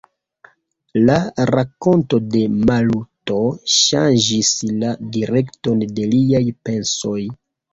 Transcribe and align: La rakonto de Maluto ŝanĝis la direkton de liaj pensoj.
La 1.09 1.17
rakonto 1.49 2.19
de 2.35 2.41
Maluto 2.69 3.37
ŝanĝis 3.75 4.51
la 4.85 4.95
direkton 5.19 5.87
de 6.01 6.09
liaj 6.17 6.45
pensoj. 6.71 7.21